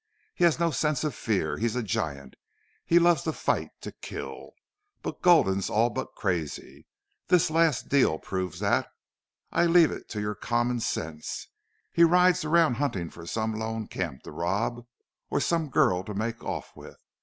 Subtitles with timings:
[0.33, 1.59] He has no sense of fear.
[1.59, 2.33] He's a giant.
[2.87, 4.53] He loves to fight to kill.
[5.03, 6.87] But Gulden's all but crazy.
[7.27, 8.87] This last deal proves that.
[9.51, 11.49] I leave it to your common sense.
[11.93, 14.87] He rides around hunting for some lone camp to rob.
[15.29, 16.97] Or some girl to make off with.